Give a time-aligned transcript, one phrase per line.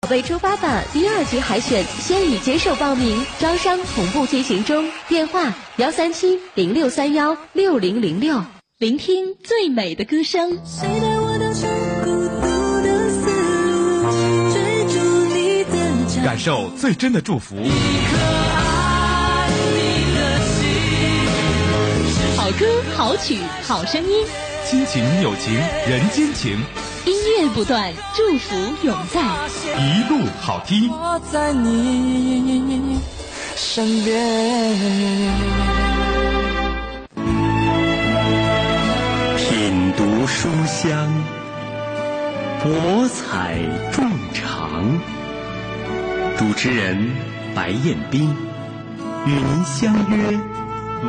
[0.00, 4.88] 宝贝出发吧第二局海选现已接受报名，招商同步进行中。
[5.08, 8.40] 电话：幺三七零六三幺六零零六。
[8.78, 10.50] 聆听最美的歌声。
[10.64, 11.68] 谁带我荡上
[12.04, 12.38] 孤独
[12.80, 13.26] 的丝
[14.06, 15.00] 路，追逐
[15.34, 17.56] 你的感受最真的祝福。
[17.56, 18.16] 一颗
[18.54, 20.62] 爱你的心。
[22.36, 22.64] 好歌
[22.96, 24.24] 好曲好声音，
[24.64, 25.52] 亲情友情
[25.88, 26.56] 人间情。
[27.08, 29.22] 音乐不断，祝福永在，
[29.78, 30.90] 一路好听。
[30.90, 33.00] 我在你
[33.56, 35.32] 身边，
[39.38, 41.10] 品读书香，
[42.62, 43.58] 博采
[43.90, 45.00] 众长。
[46.36, 47.10] 主持人
[47.54, 48.36] 白彦斌
[49.24, 50.38] 与您相约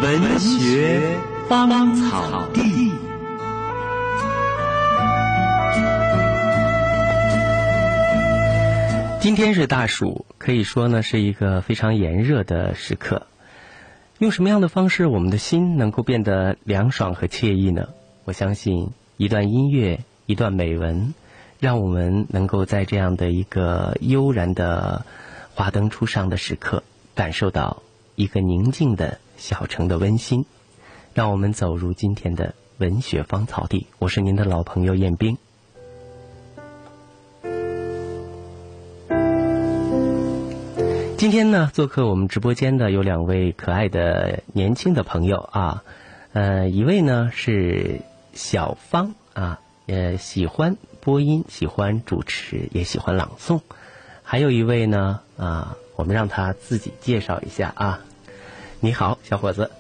[0.02, 1.20] 文学
[1.50, 2.94] 芳草地。
[9.22, 13.28] 今天是大暑，可以说呢是一个非常炎热的时刻。
[14.18, 17.90] 用什么样的方式，我们的心能够变得凉爽和惬意呢？
[18.24, 21.14] 我相信一段音乐，一段美文，
[21.60, 25.06] 让我们能够在这样的一个悠然的
[25.54, 27.84] 华灯初上的时刻，感受到
[28.16, 30.46] 一个宁静的小城的温馨。
[31.14, 33.88] 让我们走入今天的文学芳草地。
[34.00, 35.38] 我是您的老朋友燕兵。
[41.20, 45.84] 今天呢，做客我们直播间的有两位可爱的年轻的朋友啊，
[46.32, 48.00] 呃，一位呢是
[48.32, 53.60] 小芳啊，呃，喜欢播音，喜欢主持，也喜欢朗诵；
[54.24, 58.00] 还有一位呢啊，我们让他自己介绍一下啊。
[58.80, 59.72] 你好，小伙子。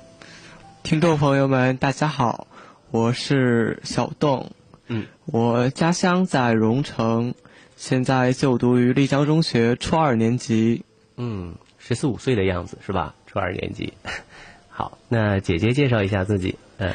[0.83, 2.47] 听众朋友们，大家好，
[2.91, 4.51] 我是小栋。
[4.87, 7.33] 嗯，我家乡在荣城，
[7.77, 10.83] 现在就读于丽江中学初二年级。
[11.21, 13.13] 嗯，十四五岁的样子是吧？
[13.27, 13.91] 初二年级。
[14.71, 16.55] 好，那姐姐介绍一下自己。
[16.77, 16.93] 嗯，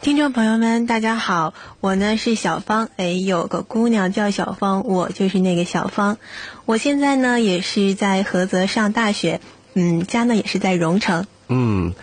[0.00, 2.88] 听众朋友们，大家好，我呢是小芳。
[2.96, 6.18] 哎，有个姑娘叫小芳，我就是那个小芳。
[6.66, 9.40] 我现在呢也是在菏泽上大学，
[9.74, 11.26] 嗯，家呢也是在荣城。
[11.48, 11.94] 嗯，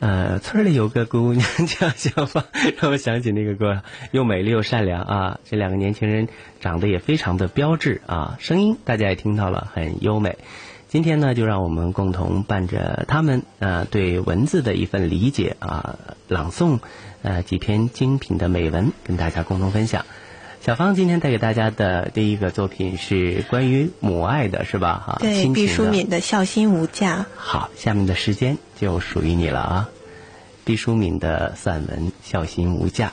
[0.00, 2.44] 呃，村里有个姑娘叫小芳，
[2.80, 5.38] 让我想起那个歌，又美丽又善良啊。
[5.48, 6.26] 这两个年轻人
[6.60, 10.36] 长得也非常的标致啊，声音大家也听到了，很优美。
[10.90, 16.80] 今天呢，就让我们共同伴着他们呃，对文字的一份理解啊，朗诵
[17.22, 20.04] 呃几篇精品的美文，跟大家共同分享。
[20.60, 25.00] 小芳今天带给大家的第一个作品是关于母爱的，是吧？
[25.06, 27.18] 哈，对，毕淑敏的《孝心无价》。
[27.36, 29.88] 好，下面的时间就属于你了啊！
[30.64, 33.06] 毕淑敏的散文《孝心无价》。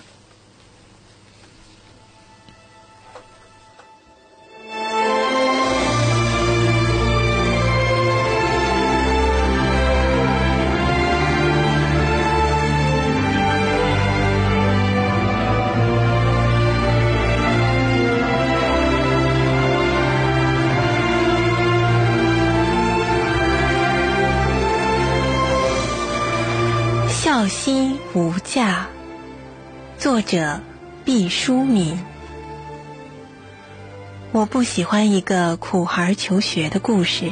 [34.78, 37.32] 喜欢一个苦孩求学的故事。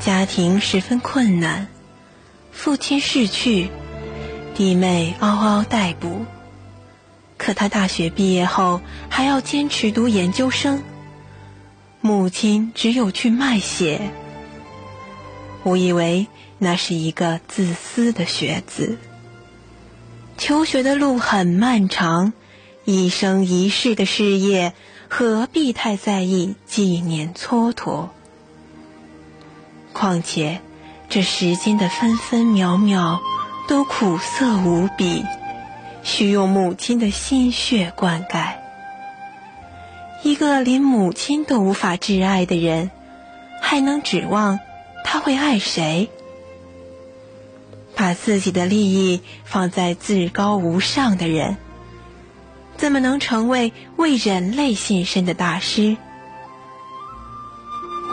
[0.00, 1.68] 家庭十分困难，
[2.50, 3.70] 父亲逝去，
[4.52, 6.26] 弟妹嗷嗷待哺。
[7.38, 10.82] 可他大学毕业后还要坚持读研究生，
[12.00, 14.10] 母亲只有去卖血。
[15.62, 16.26] 我以为。
[16.58, 18.98] 那是一个自私的学子。
[20.38, 22.32] 求学的路很漫长，
[22.84, 24.72] 一生一世的事业，
[25.08, 28.08] 何必太在意几年蹉跎？
[29.92, 30.60] 况且，
[31.08, 33.20] 这时间的分分秒秒
[33.68, 35.24] 都苦涩无比，
[36.02, 38.56] 需用母亲的心血灌溉。
[40.22, 42.90] 一个连母亲都无法挚爱的人，
[43.62, 44.58] 还能指望
[45.04, 46.10] 他会爱谁？
[47.94, 51.56] 把自己的利益放在至高无上的人，
[52.76, 55.96] 怎么能成为为人类献身的大师？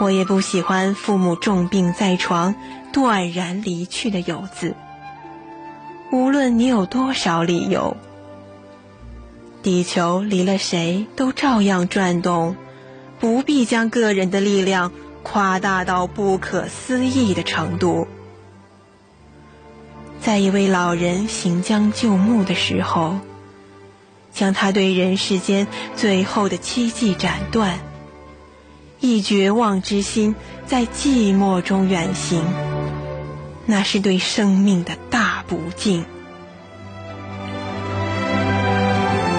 [0.00, 2.54] 我也不喜欢父母重病在床、
[2.92, 4.74] 断然离去的游子。
[6.10, 7.96] 无论你有多少理由，
[9.62, 12.56] 地球离了谁都照样转动，
[13.20, 18.06] 不必将个人的力量夸大到不可思议的程度。
[20.20, 23.18] 在一位老人行将就木的时候，
[24.34, 27.78] 将他对人世间最后的希冀斩断，
[29.00, 30.34] 以绝望之心
[30.66, 32.42] 在寂寞中远行，
[33.64, 36.04] 那是对生命的大不敬。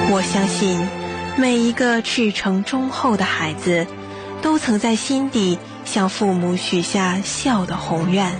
[0.09, 0.87] 我相信，
[1.37, 3.85] 每一个赤诚忠厚的孩子，
[4.41, 8.33] 都曾在心底向父母许下孝的宏愿。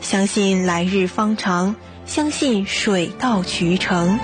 [0.00, 1.74] 相信来日方长，
[2.04, 4.20] 相信水到渠成，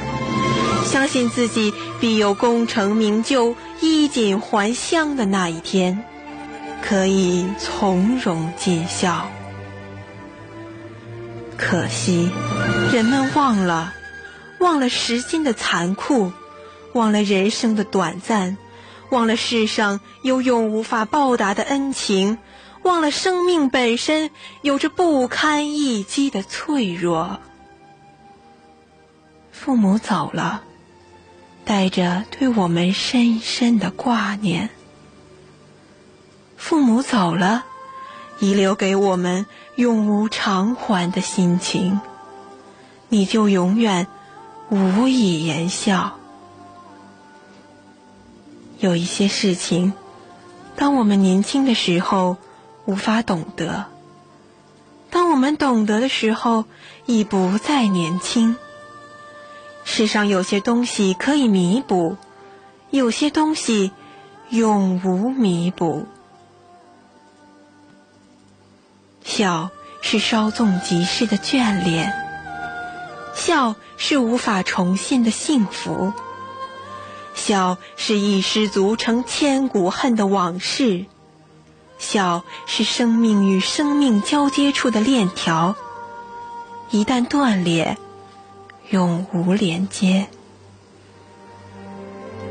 [0.92, 6.04] 相信自己必有功成名就、衣锦还乡的那一天，
[6.82, 9.26] 可以从容尽孝。
[11.56, 12.30] 可惜，
[12.92, 13.94] 人们忘了。
[14.58, 16.30] 忘了时间的残酷，
[16.92, 18.58] 忘了人生的短暂，
[19.08, 22.36] 忘了世上有永无法报答的恩情，
[22.82, 24.30] 忘了生命本身
[24.60, 27.40] 有着不堪一击的脆弱。
[29.52, 30.62] 父母走了，
[31.64, 34.70] 带着对我们深深的挂念。
[36.56, 37.64] 父母走了，
[38.38, 42.00] 遗留给我们永无偿还的心情。
[43.08, 44.06] 你就永远。
[44.70, 46.16] 无以言笑。
[48.78, 49.92] 有一些事情，
[50.76, 52.38] 当我们年轻的时候
[52.86, 53.84] 无法懂得；
[55.10, 56.64] 当我们懂得的时候，
[57.04, 58.56] 已不再年轻。
[59.84, 62.16] 世上有些东西可以弥补，
[62.90, 63.92] 有些东西
[64.50, 66.06] 永无弥补。
[69.24, 69.70] 笑
[70.00, 72.12] 是稍纵即逝的眷恋，
[73.34, 73.74] 笑。
[74.04, 76.12] 是无法重现的幸福，
[77.36, 81.04] 笑是一失足成千古恨的往事，
[82.00, 85.76] 笑是生命与生命交接处的链条，
[86.90, 87.96] 一旦断裂，
[88.92, 90.28] 永无连接。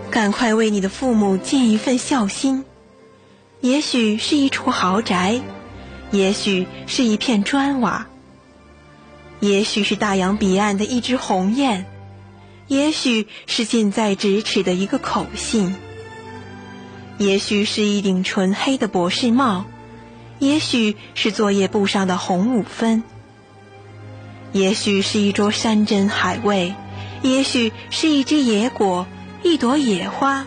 [0.09, 2.65] 赶快为你的父母尽一份孝心，
[3.61, 5.39] 也许是一处豪宅，
[6.09, 8.07] 也许是一片砖瓦。
[9.39, 11.85] 也许是大洋彼岸的一只鸿雁，
[12.67, 15.75] 也许是近在咫尺的一个口信，
[17.19, 19.65] 也许是一顶纯黑的博士帽，
[20.39, 23.03] 也许是作业簿上的红五分，
[24.53, 26.75] 也许是一桌山珍海味，
[27.21, 29.07] 也许是一只野果，
[29.43, 30.45] 一朵野花，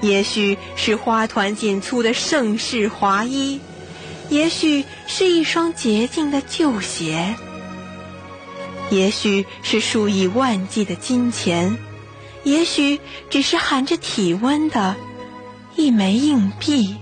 [0.00, 3.60] 也许是花团锦簇的盛世华衣。
[4.28, 7.36] 也许是一双洁净的旧鞋，
[8.90, 11.78] 也许是数以万计的金钱，
[12.42, 13.00] 也许
[13.30, 14.96] 只是含着体温的
[15.76, 16.96] 一枚硬币。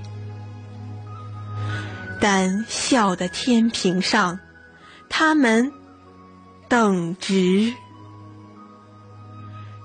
[2.21, 4.39] 但笑的天平上，
[5.17, 5.73] 他们
[6.69, 7.73] 等值。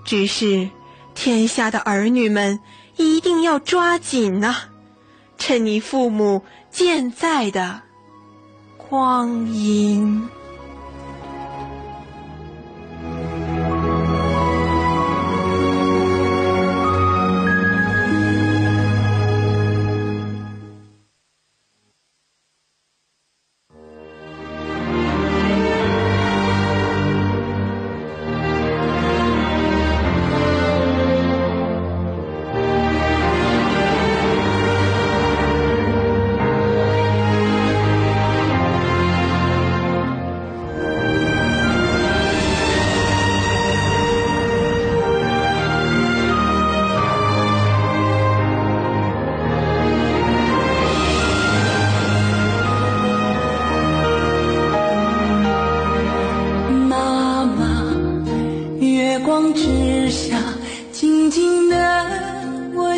[0.03, 0.67] 只是
[1.13, 2.59] 天下的儿女们
[2.95, 4.55] 一定要抓紧呐，
[5.37, 6.41] 趁你父母。
[6.71, 7.81] 健在的
[8.77, 10.29] 光阴。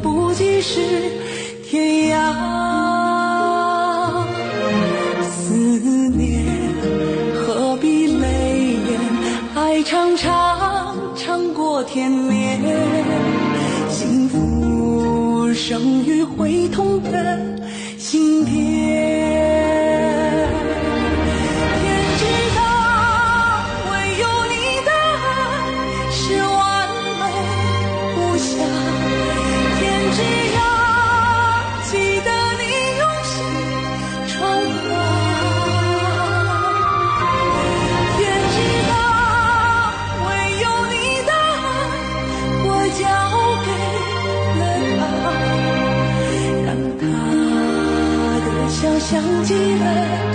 [0.00, 0.80] 不及是
[1.64, 2.32] 天涯，
[5.22, 5.54] 思
[6.10, 6.44] 念
[7.34, 9.00] 何必泪眼？
[9.54, 12.60] 爱长长，长过天年，
[13.88, 17.38] 幸福生于会痛的
[17.98, 19.11] 心田。
[49.22, 50.31] 想起了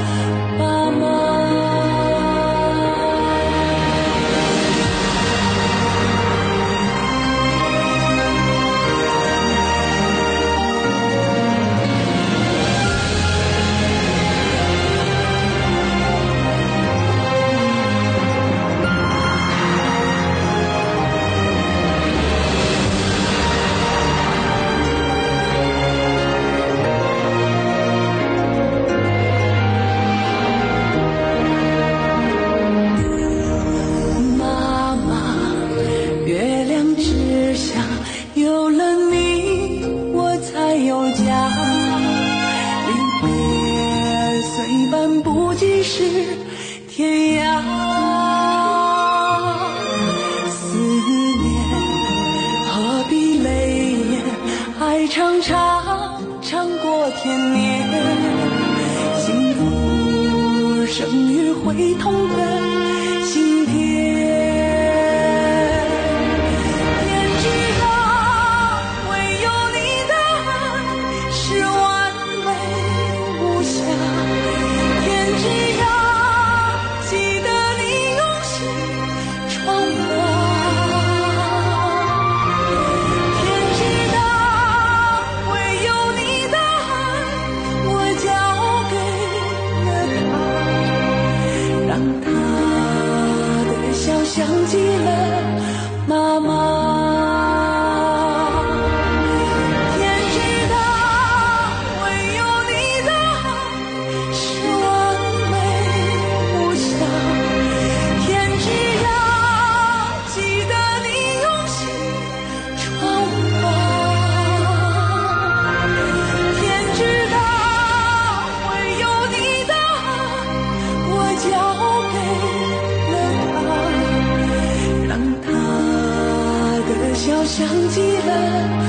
[127.98, 128.87] 记了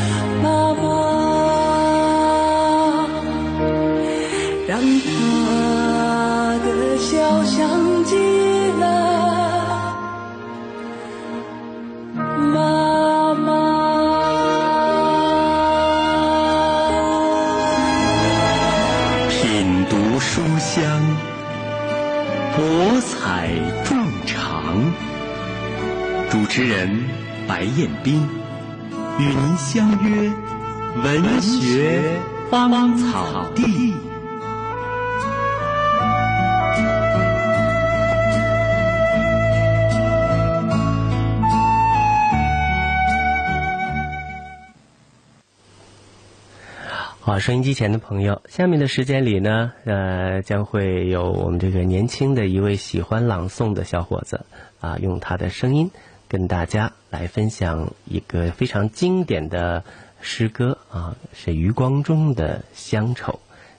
[47.38, 54.44] 好，收音机前的朋友，下面的时间里呢，呃，将会有我们这个年轻的一位喜欢朗诵的小伙子
[54.80, 55.92] 啊，用他的声音
[56.26, 59.84] 跟大家来分享一个非常经典的
[60.20, 63.32] 诗歌啊，是余光中的《乡愁》。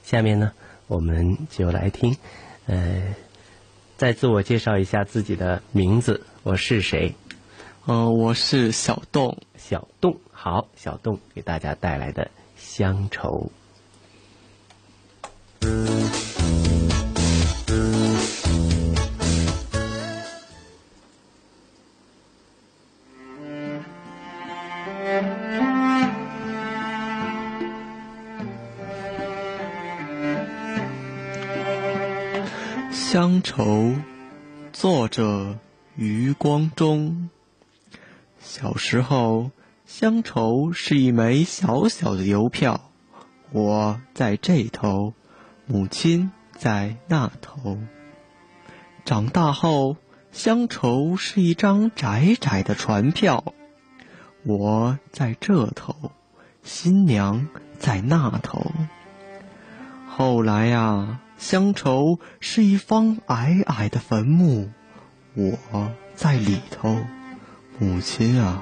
[0.09, 0.53] 下面呢，
[0.87, 2.15] 我们就来听，
[2.65, 3.13] 呃，
[3.97, 7.13] 再自我介绍一下自己的名字，我是谁？
[7.85, 10.15] 呃，我是小栋，小栋。
[10.31, 12.23] 好，小栋给大家带来的
[12.59, 13.49] 《乡愁》。
[32.91, 33.95] 乡愁，
[34.71, 35.57] 作者
[35.95, 37.29] 余光中。
[38.39, 39.49] 小时候，
[39.91, 42.91] 乡愁是一枚小小的邮票，
[43.51, 45.15] 我在这头，
[45.65, 47.79] 母亲在那头。
[49.03, 49.97] 长大后，
[50.31, 53.43] 乡愁是一张窄窄的船票，
[54.43, 56.11] 我在这头，
[56.61, 57.47] 新娘
[57.79, 58.71] 在那头。
[60.07, 64.69] 后来呀、乡愁是一方矮矮的坟墓，
[65.33, 66.95] 我在里头，
[67.79, 68.61] 母亲啊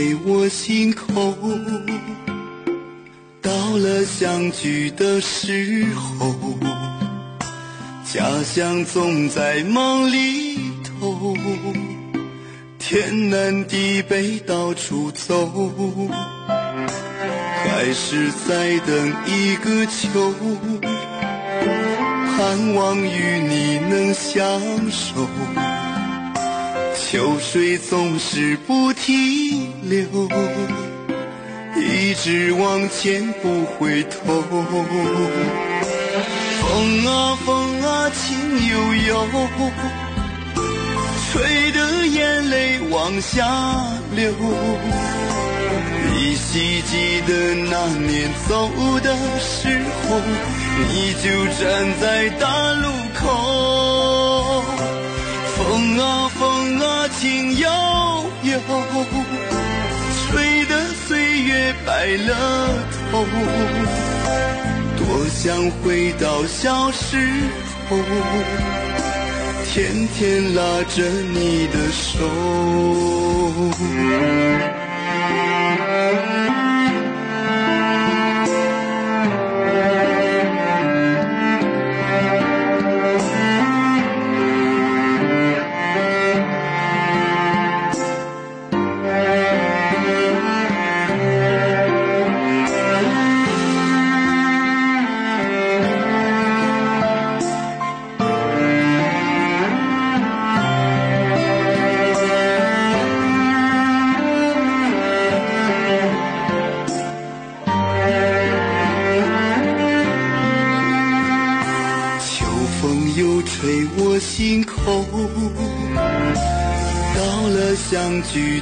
[0.00, 1.04] 在我心口，
[3.42, 6.34] 到了相聚的时候，
[8.02, 10.58] 家乡总在梦里
[10.98, 11.36] 头，
[12.78, 15.70] 天南地北到处走，
[17.66, 20.34] 还是在等一个秋，
[22.38, 24.40] 盼望与你能相
[24.90, 25.28] 守。
[26.96, 30.06] 秋水总是不停流，
[31.74, 34.40] 一直往前不回头。
[36.62, 38.22] 风啊风啊，情
[38.68, 38.72] 悠
[39.08, 39.26] 悠，
[41.32, 43.44] 吹得眼泪往下
[44.14, 44.32] 流。
[46.16, 47.32] 依稀记得
[47.68, 48.70] 那年走
[49.02, 50.20] 的时候，
[50.86, 51.26] 你就
[51.58, 51.60] 站
[52.00, 52.86] 在大路
[53.18, 54.62] 口。
[55.56, 57.68] 风啊风啊，情悠
[58.44, 58.52] 悠，
[61.42, 62.34] 月白了
[63.10, 63.24] 头。
[64.96, 67.16] 多想回到小时
[67.88, 67.96] 候，
[69.64, 72.18] 天天拉着你的手。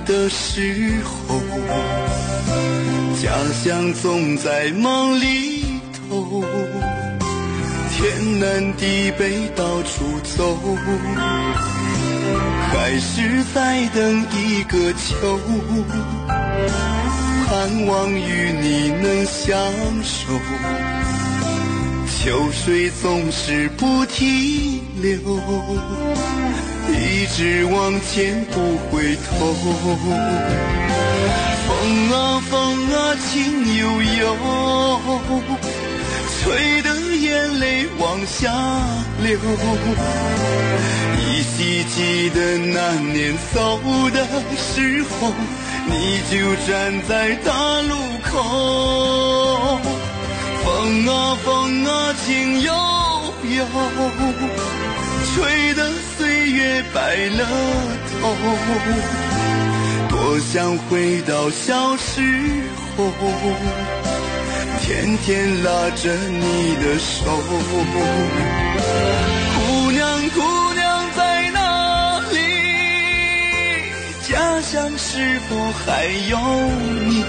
[0.08, 1.38] 的时候，
[3.20, 3.30] 家
[3.62, 6.42] 乡总在梦里头，
[7.90, 10.56] 天南地北到处走，
[12.72, 15.38] 还是在等一个秋，
[17.46, 19.54] 盼望与你能相
[20.02, 20.32] 守。
[22.08, 25.20] 秋水总是不停留，
[26.92, 29.54] 一直往前不回头。
[31.66, 31.68] 风
[32.12, 32.52] 啊风
[32.92, 33.32] 啊，情
[33.76, 34.22] 悠悠，
[36.42, 38.50] 吹得眼泪往下
[39.22, 39.38] 流。
[41.18, 43.78] 依稀记得那年走
[44.10, 45.32] 的时候，
[45.86, 46.68] 你就站
[47.06, 49.78] 在大路口。
[50.64, 52.72] 风啊风啊，情悠
[53.56, 53.66] 悠，
[55.38, 56.98] 吹得岁月白
[57.38, 57.46] 了
[58.10, 58.18] 头。
[60.08, 62.20] 多想回到小时
[62.96, 63.04] 候，
[64.80, 67.22] 天天拉着你的手。
[69.54, 70.40] 姑娘姑
[70.74, 72.36] 娘在哪里？
[74.28, 76.36] 家乡是否还有
[77.06, 77.22] 你？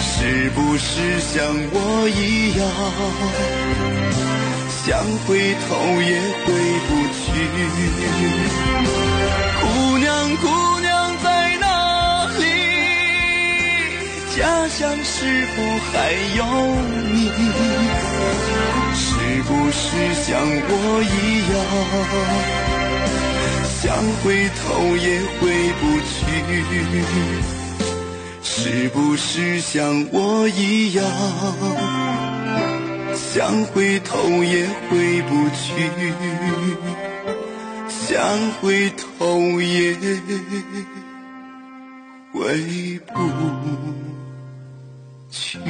[0.00, 1.38] 是不是像
[1.72, 1.76] 我
[2.08, 2.66] 一样，
[4.90, 5.70] 想回头
[6.02, 6.50] 也回
[6.88, 7.22] 不去？
[9.62, 9.64] 姑
[9.98, 10.44] 娘，姑
[10.80, 11.26] 娘在
[11.60, 12.42] 哪里？
[14.36, 15.94] 家乡是否还
[16.36, 16.42] 有
[17.12, 17.30] 你？
[18.96, 19.06] 是
[19.44, 19.80] 不是
[20.24, 20.74] 像我
[21.06, 21.14] 一
[21.52, 21.54] 样，
[23.80, 25.06] 想回头也
[25.38, 25.42] 回
[25.78, 26.18] 不去？
[28.42, 31.04] 是不是像我一样，
[33.32, 35.88] 想回头也回不去，
[37.88, 38.18] 想
[38.60, 39.94] 回头也
[42.32, 43.22] 回不
[45.30, 45.60] 去。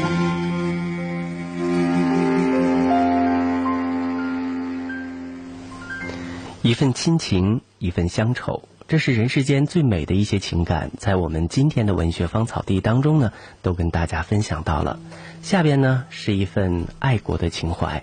[6.62, 14.98] 一份亲情，一份乡愁，这是人世间最美的一些情感，在我们今天的文学芳草地当中呢，都跟大家分享到了。
[15.44, 18.03] 下边呢是一份爱国的情怀，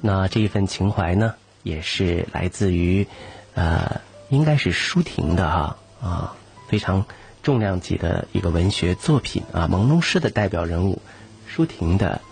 [0.00, 3.06] 那这一份情怀呢，也是来自于，
[3.52, 6.34] 呃，应该是舒婷的哈啊，
[6.66, 7.04] 非常
[7.42, 11.02] 重量级的一个文学作品啊，朦胧诗的代表人物，
[11.46, 12.22] 舒婷的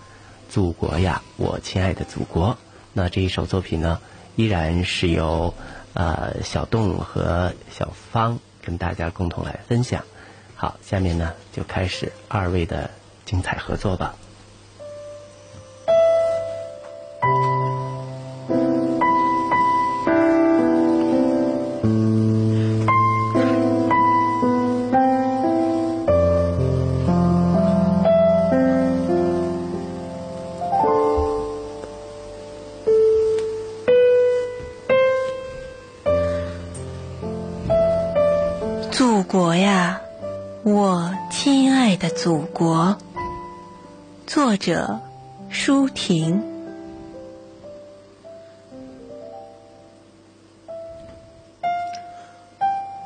[0.51, 2.53] 《祖国呀，我亲爱的祖国》。
[2.93, 3.99] 那这一首作品呢？
[4.37, 5.53] 依然是由
[5.93, 10.03] 呃小栋和小芳跟大家共同来分享。
[10.55, 12.89] 好，下面呢就开始二位的
[13.25, 14.15] 精彩合作吧。
[40.63, 42.95] 我亲爱的祖国。
[44.27, 44.99] 作者：
[45.49, 46.39] 舒婷。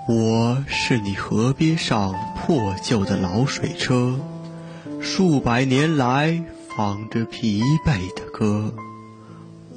[0.10, 4.20] 我是你河边上破旧的老水车，
[5.00, 6.44] 数百年来
[6.76, 8.74] 放着疲惫的歌。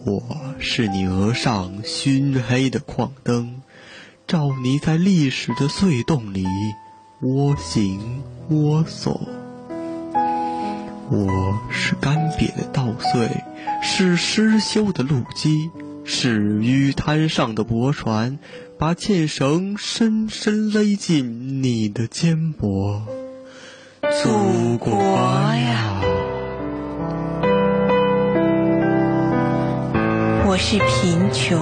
[0.05, 0.21] 我
[0.59, 3.63] 是你额上熏黑的矿灯，
[4.27, 6.45] 照你在历史的隧洞里
[7.21, 9.21] 蜗行蜗索。
[11.11, 13.43] 我是干瘪的稻穗，
[13.83, 15.69] 是失修的路基，
[16.05, 18.39] 是淤滩上的驳船，
[18.79, 23.01] 把纤绳深深勒进你的肩膊。
[24.23, 26.01] 祖国呀！
[30.47, 31.61] 我是贫穷，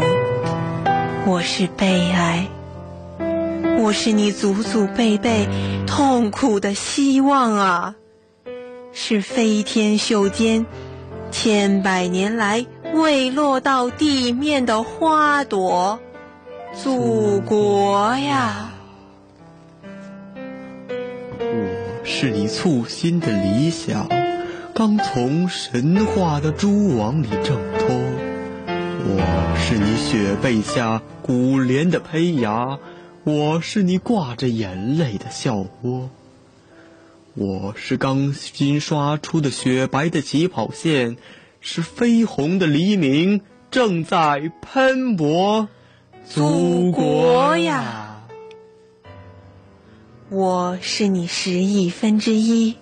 [1.26, 2.46] 我是悲哀，
[3.78, 5.46] 我是你祖祖辈辈
[5.86, 7.94] 痛苦的希望啊！
[8.92, 10.64] 是飞天袖间
[11.30, 16.00] 千百年来未落到地面的花朵，
[16.72, 18.70] 祖国呀！
[21.38, 24.08] 我是你簇新的理想，
[24.74, 27.88] 刚从神话的蛛网里挣脱。
[29.08, 32.78] 我是你雪被下古莲的胚芽，
[33.26, 36.10] 我是你挂着眼泪的笑窝。
[37.34, 41.16] 我是刚新刷出的雪白的起跑线，
[41.60, 45.66] 是绯红的黎明正在喷薄。
[46.24, 48.22] 祖国呀！
[50.28, 52.76] 我是你十亿分之一，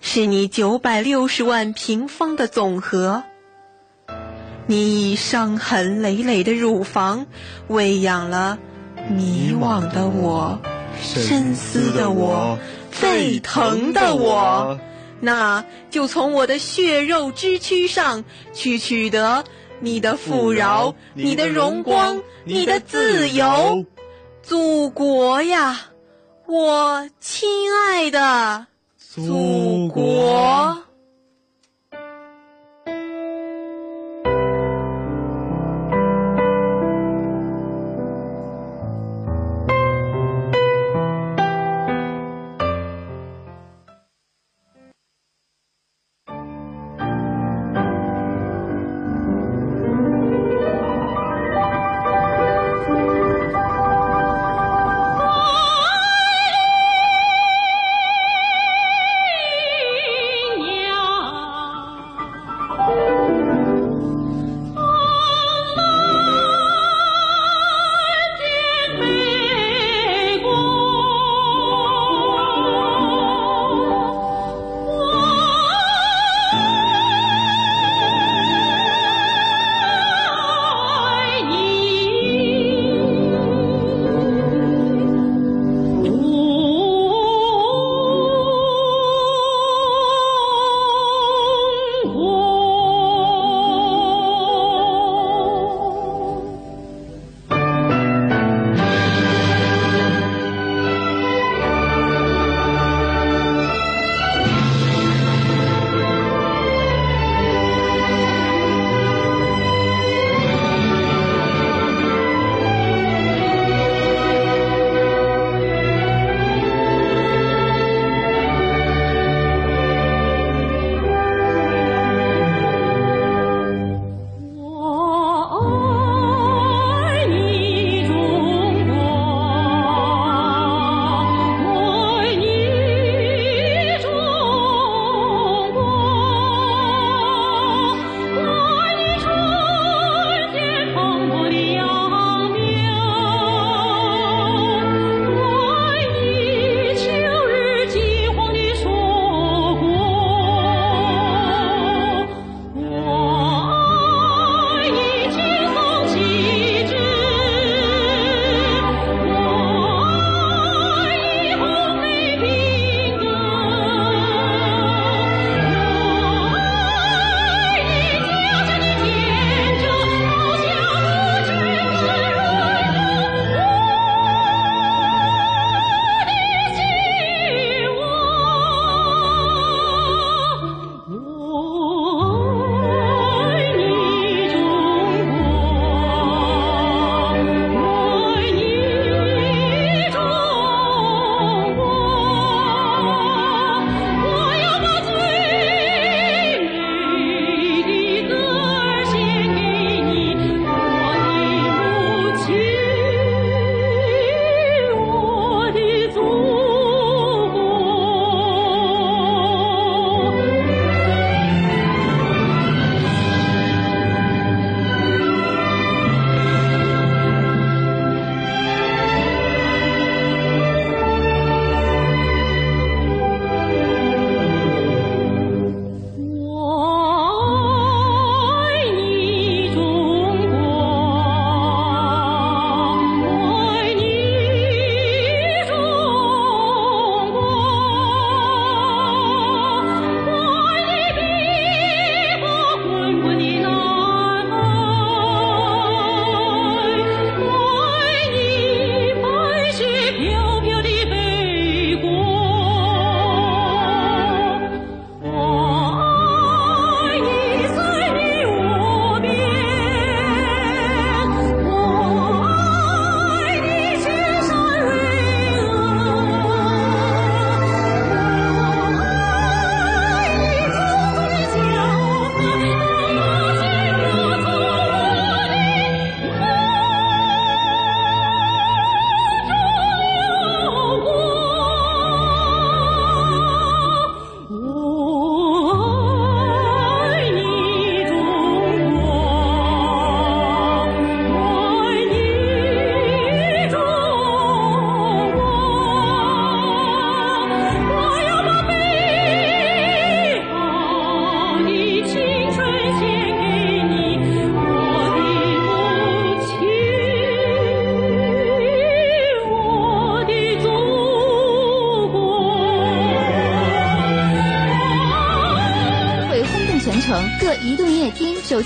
[0.00, 3.22] 是你九百六十万平方的总和。
[4.66, 7.26] 你以伤痕累累的乳房
[7.68, 8.58] 喂养了
[9.08, 10.60] 迷惘的我、
[11.00, 12.58] 深思的我。
[12.90, 14.78] 沸腾的我，
[15.18, 19.42] 那就从我的血肉之躯上去取得
[19.80, 23.84] 你的富饶、你的荣光、你的自由，
[24.42, 25.80] 祖国呀，
[26.46, 28.66] 我亲爱的
[28.98, 30.78] 祖国。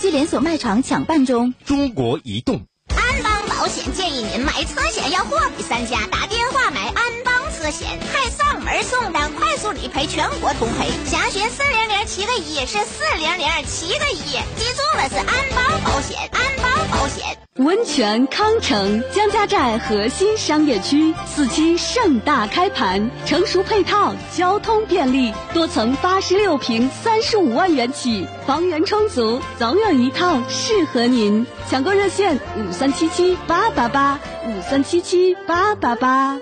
[0.06, 1.54] 厅、手机连锁卖场抢办中。
[1.64, 2.66] 中国移动。
[2.88, 7.24] 安邦保险建议您买车险要货比三家，打电话买安
[7.70, 10.88] 险，还上门送单，快速理赔，全国通赔。
[11.04, 17.36] 详询四零零七个一，是四零零七个一，记住了是安邦保险，安邦保险。
[17.56, 31.46] 温泉康城江家寨核心商业区四期盛大开盘，成熟配套，交通便利，多层八十六平，三十五万元起，房源充足，总有一套适合您。
[31.70, 36.38] 抢购热线五三七七八八八五三七七八八八。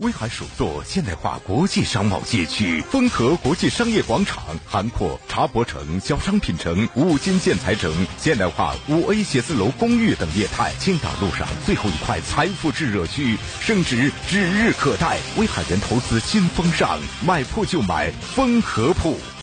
[0.00, 10.70] 威海首座现代化国际商贸街区——丰和国际商业广场，涵括茶博城、小商品城、五金建材城、现代化五 A 写字楼公寓等业态。
[10.78, 15.16] 青岛路上最后一块财富制热区，升值指日可待。
[15.38, 19.18] 威海人投资新风尚，买铺就买丰和铺。